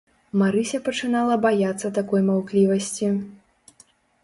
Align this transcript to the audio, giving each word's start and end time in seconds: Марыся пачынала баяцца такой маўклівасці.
Марыся 0.41 0.79
пачынала 0.87 1.35
баяцца 1.43 1.93
такой 1.99 2.21
маўклівасці. 2.31 3.13